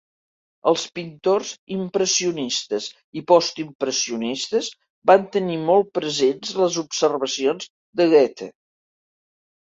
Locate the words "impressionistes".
1.75-2.87